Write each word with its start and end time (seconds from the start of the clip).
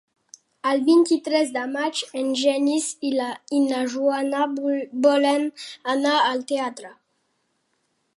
El 0.67 0.79
vint-i-tres 0.85 1.51
de 1.57 1.65
maig 1.73 1.99
en 2.21 2.31
Genís 2.43 2.87
i 3.09 3.19
na 3.65 3.81
Joana 3.95 4.47
volen 5.05 5.45
anar 5.97 6.15
al 6.31 6.43
teatre. 6.53 6.91